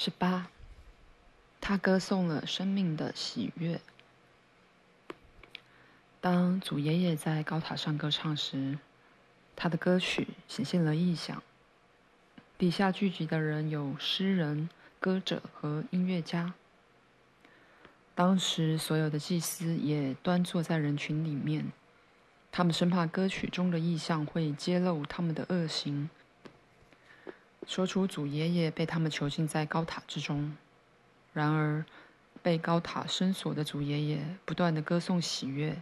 [0.00, 0.46] 十八，
[1.60, 3.80] 他歌颂了生命的喜悦。
[6.20, 8.78] 当祖爷爷在高塔上歌唱时，
[9.56, 11.42] 他的歌曲显现了异象。
[12.56, 14.70] 底下聚集的人有诗人、
[15.00, 16.54] 歌者和音乐家。
[18.14, 21.72] 当时所有的祭司也端坐在人群里面，
[22.52, 26.08] 他们生怕歌曲中的异象会揭露他们的恶行。
[27.68, 30.56] 说出祖爷爷被他们囚禁在高塔之中，
[31.34, 31.84] 然而
[32.42, 35.76] 被高塔深锁的祖爷爷不断的歌颂喜悦。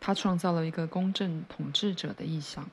[0.00, 2.68] 他创造了一个公正统治者的意象，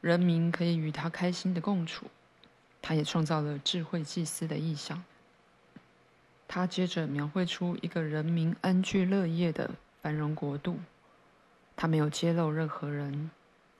[0.00, 2.06] 人民可以与他开心的共处。
[2.80, 5.04] 他也创造了智慧祭司的意象。
[6.48, 10.80] 他接着描绘出一个人民安居乐业的繁荣国度。
[11.76, 13.30] 他没有揭露任何人，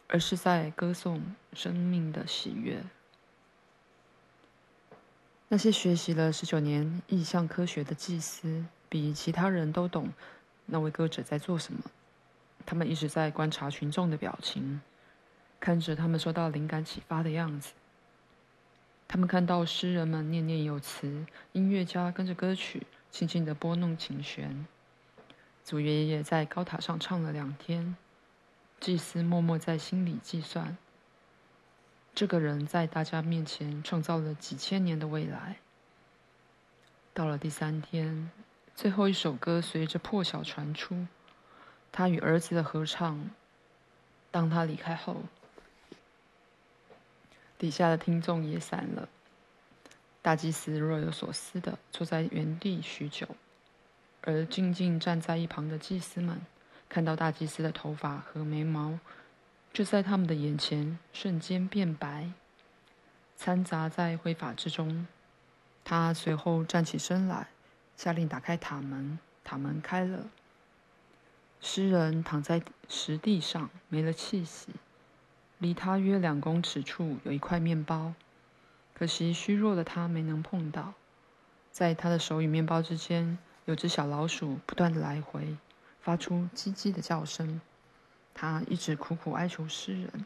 [0.08, 2.84] 而是在歌颂生命的喜悦。
[5.52, 10.08] 那些学习了十九年意象科学的祭司，比其他人都懂
[10.64, 11.82] 那位歌者在做什么。
[12.64, 14.80] 他们一直在观察群众的表情，
[15.60, 17.74] 看着他们受到灵感启发的样子。
[19.06, 24.66] 他们看到诗人们念念有词，音乐家跟着歌曲轻轻地拨弄琴弦。
[25.62, 27.94] 祖爷爷在高塔上唱了两天，
[28.80, 30.78] 祭司默默在心里计算。
[32.14, 35.56] 这个人在大家面前创造了几千年的未来。
[37.14, 38.30] 到了第三天，
[38.74, 41.06] 最后一首歌随着破晓传出，
[41.90, 43.30] 他与儿子的合唱。
[44.30, 45.22] 当他离开后，
[47.58, 49.08] 底下的听众也散了。
[50.20, 53.26] 大祭司若有所思地坐在原地许久，
[54.20, 56.40] 而静静站在一旁的祭司们
[56.88, 58.98] 看到大祭司的头发和眉毛。
[59.72, 62.30] 就在他们的眼前，瞬间变白，
[63.36, 65.06] 掺杂在灰发之中。
[65.82, 67.48] 他随后站起身来，
[67.96, 69.18] 下令打开塔门。
[69.42, 70.26] 塔门开了。
[71.60, 74.68] 诗人躺在石地上，没了气息。
[75.58, 78.14] 离他约两公尺处有一块面包，
[78.94, 80.94] 可惜虚弱的他没能碰到。
[81.70, 85.56] 在他的手与面包之间，有只小老鼠不断的来回，
[86.00, 87.60] 发出叽叽的叫声。
[88.34, 90.24] 他一直苦苦哀求诗人，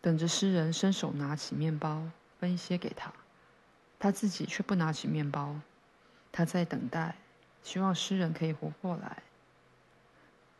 [0.00, 2.02] 等着诗人伸手拿起面包
[2.38, 3.12] 分一些给他，
[3.98, 5.60] 他自己却不拿起面包。
[6.30, 7.16] 他在等待，
[7.62, 9.22] 希望诗人可以活过来。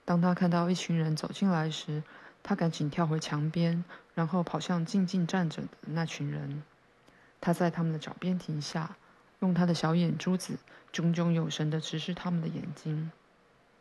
[0.04, 2.03] 当他看到一群人走进来时，
[2.43, 6.62] 他赶紧跳回墙边，然后跑向静静站着的那群人。
[7.41, 8.97] 他在他们的脚边停下，
[9.41, 10.59] 用他的小眼珠子
[10.93, 13.10] 炯炯有神地直视他们的眼睛。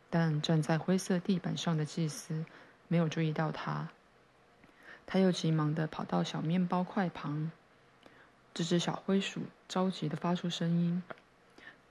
[0.08, 2.44] 但站在灰色地板上的祭司。
[2.92, 3.88] 没有注意到他，
[5.06, 7.50] 他又急忙地跑到小面包块旁。
[8.52, 11.02] 这只小灰鼠着急地发出声音，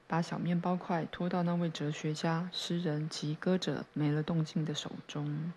[0.05, 5.51] 把小面包块拖到那位哲学家、诗人及歌者没了动静的手中。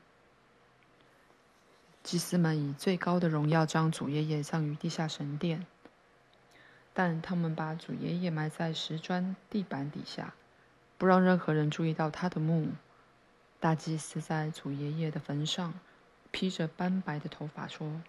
[2.03, 5.67] 祭司们以最高的荣耀将祖爷爷葬于地下神殿，
[6.95, 10.33] 但他们把祖爷爷埋在石砖地板底下，
[10.97, 12.69] 不让任何人注意到他的墓。
[13.65, 15.73] 大祭司在祖爷爷的坟上
[16.31, 18.03] 披着斑白的头发说：“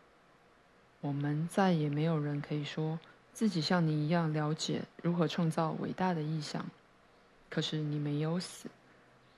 [0.99, 2.99] 我们再也没有人可以说
[3.31, 6.65] 自己像你一样了解如何创造伟大的意象。
[7.49, 8.67] 可是你没有死，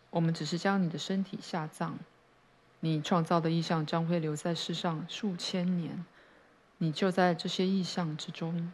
[0.10, 2.00] 我们只是将你的身体下葬。
[2.80, 6.04] 你创造的意象将会留在世上数千年，
[6.80, 8.74] 你就在这些意象之中。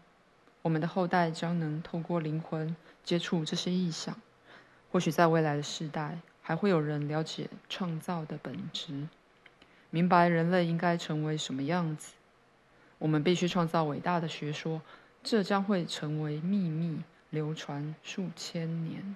[0.61, 4.15] 我们的后代将能透过灵魂接触这些意象，
[4.93, 9.07] 或许在未来的世代。”还会有人了解创造的本质，
[9.89, 12.13] 明白人类应该成为什么样子。
[12.99, 14.81] 我们必须创造伟大的学说，
[15.23, 19.15] 这将会成为秘密，流传数千年，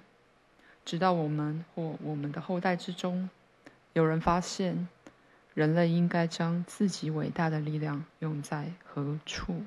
[0.84, 3.28] 直到我们或我们的后代之中，
[3.92, 4.88] 有人发现，
[5.54, 9.62] 人类应该将自己伟大的力量用在何处。